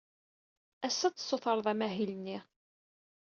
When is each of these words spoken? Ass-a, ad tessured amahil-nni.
Ass-a, 0.87 1.07
ad 1.07 1.15
tessured 1.15 1.65
amahil-nni. 1.71 2.37